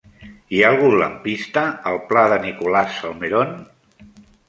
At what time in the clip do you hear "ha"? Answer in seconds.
0.63-0.71